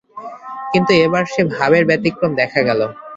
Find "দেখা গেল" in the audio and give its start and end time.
2.41-2.81